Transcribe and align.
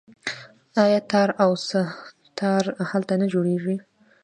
آیا 0.83 0.99
تار 1.11 1.29
او 1.43 1.51
سه 1.67 1.81
تار 2.39 2.63
هلته 2.91 3.13
نه 3.21 3.25
جوړیږي؟ 3.33 3.75